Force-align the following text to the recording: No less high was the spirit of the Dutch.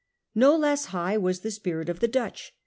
No 0.33 0.55
less 0.57 0.85
high 0.85 1.15
was 1.15 1.41
the 1.41 1.51
spirit 1.51 1.87
of 1.87 1.99
the 1.99 2.07
Dutch. 2.07 2.53